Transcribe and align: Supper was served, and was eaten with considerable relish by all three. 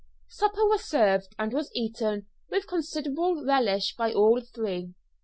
Supper 0.29 0.67
was 0.67 0.83
served, 0.83 1.35
and 1.37 1.53
was 1.53 1.69
eaten 1.75 2.25
with 2.49 2.65
considerable 2.65 3.45
relish 3.45 3.95
by 3.95 4.11
all 4.11 4.41
three. 4.41 4.95